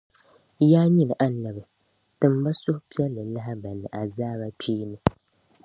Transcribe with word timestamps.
Yaa 0.71 0.87
nyini 0.95 1.13
Annabi! 1.25 1.61
Tim 2.19 2.35
ba 2.43 2.51
suhupiɛlli 2.61 3.21
lahibali 3.35 3.81
ni 3.81 3.87
azaabakpeeni. 4.01 4.97